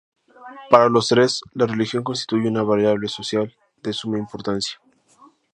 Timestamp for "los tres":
0.89-1.41